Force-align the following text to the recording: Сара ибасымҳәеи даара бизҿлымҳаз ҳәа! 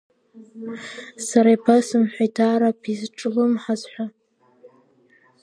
Сара 1.27 1.49
ибасымҳәеи 1.55 2.29
даара 2.35 2.69
бизҿлымҳаз 2.81 3.81
ҳәа! 3.91 4.05